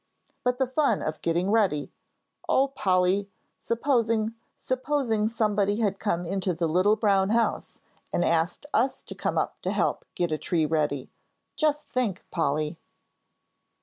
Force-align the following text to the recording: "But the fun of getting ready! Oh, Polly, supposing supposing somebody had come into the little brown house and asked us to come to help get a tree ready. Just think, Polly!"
"But 0.43 0.57
the 0.57 0.65
fun 0.65 1.03
of 1.03 1.21
getting 1.21 1.51
ready! 1.51 1.91
Oh, 2.49 2.69
Polly, 2.69 3.29
supposing 3.59 4.33
supposing 4.57 5.27
somebody 5.27 5.75
had 5.75 5.99
come 5.99 6.25
into 6.25 6.55
the 6.55 6.65
little 6.67 6.95
brown 6.95 7.29
house 7.29 7.77
and 8.11 8.25
asked 8.25 8.65
us 8.73 9.03
to 9.03 9.13
come 9.13 9.37
to 9.61 9.71
help 9.71 10.05
get 10.15 10.31
a 10.31 10.39
tree 10.39 10.65
ready. 10.65 11.11
Just 11.55 11.85
think, 11.87 12.25
Polly!" 12.31 12.79